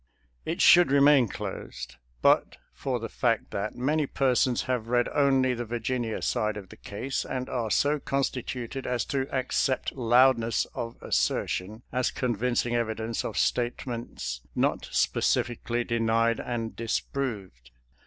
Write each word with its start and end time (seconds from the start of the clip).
It 0.45 0.61
should 0.61 0.89
remain 0.91 1.27
closed, 1.27 1.97
but 2.23 2.57
for 2.73 2.97
the 2.99 3.07
fact 3.07 3.51
that 3.51 3.75
many 3.75 4.07
persons 4.07 4.63
have 4.63 4.87
read 4.87 5.07
only 5.09 5.53
the 5.53 5.63
Virginia 5.63 6.23
side 6.23 6.57
of 6.57 6.69
the 6.69 6.75
case 6.75 7.23
and 7.23 7.47
are 7.47 7.69
so 7.69 7.99
constituted 7.99 8.87
as 8.87 9.05
to 9.05 9.29
accept 9.29 9.91
loudness 9.91 10.65
of 10.73 10.97
assertion 11.03 11.83
as 11.91 12.09
convincing 12.09 12.73
evidence 12.75 13.23
of 13.23 13.37
statements 13.37 14.41
not 14.55 14.89
specifically 14.91 15.83
denied 15.83 16.39
and 16.39 16.75
disproved. 16.75 17.69